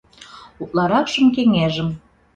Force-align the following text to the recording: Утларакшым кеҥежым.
Утларакшым 0.61 1.25
кеҥежым. 1.35 1.89